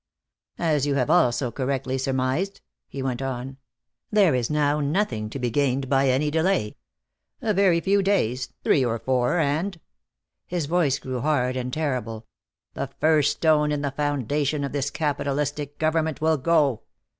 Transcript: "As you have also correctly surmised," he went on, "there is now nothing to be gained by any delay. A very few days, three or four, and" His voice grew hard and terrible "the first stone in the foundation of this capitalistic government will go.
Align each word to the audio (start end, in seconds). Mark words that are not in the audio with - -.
"As 0.57 0.87
you 0.87 0.95
have 0.95 1.11
also 1.11 1.51
correctly 1.51 1.99
surmised," 1.99 2.61
he 2.87 3.03
went 3.03 3.21
on, 3.21 3.57
"there 4.09 4.33
is 4.33 4.49
now 4.49 4.79
nothing 4.79 5.29
to 5.29 5.37
be 5.37 5.51
gained 5.51 5.89
by 5.89 6.09
any 6.09 6.31
delay. 6.31 6.75
A 7.39 7.53
very 7.53 7.79
few 7.81 8.01
days, 8.01 8.51
three 8.63 8.83
or 8.83 8.97
four, 8.97 9.37
and" 9.37 9.79
His 10.47 10.65
voice 10.65 10.97
grew 10.97 11.21
hard 11.21 11.55
and 11.55 11.71
terrible 11.71 12.25
"the 12.73 12.89
first 12.99 13.33
stone 13.33 13.71
in 13.71 13.83
the 13.83 13.91
foundation 13.91 14.63
of 14.63 14.71
this 14.71 14.89
capitalistic 14.89 15.77
government 15.77 16.19
will 16.19 16.37
go. 16.37 16.81